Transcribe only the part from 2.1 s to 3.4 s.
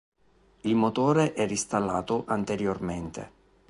anteriormente.